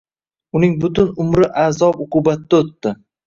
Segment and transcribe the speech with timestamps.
[0.59, 2.97] Uning butun umri azob-uqubatda o`tdi